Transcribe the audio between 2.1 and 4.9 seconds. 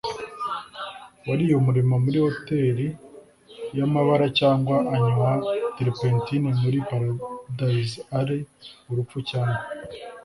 hoteri yamabara cyangwa